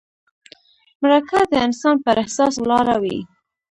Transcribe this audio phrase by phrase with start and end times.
[1.01, 3.19] مرکه د انسان پر احساس ولاړه وي.